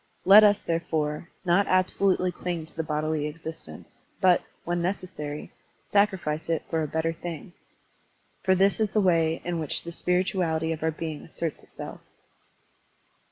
[0.25, 5.51] Let us, therefore, not absolutely cUng to the bodily existence, but, when necessary,
[5.89, 7.53] sacrifice it for a better thing.
[8.41, 12.01] For this is the way in which the spirituality of our being asserts itself.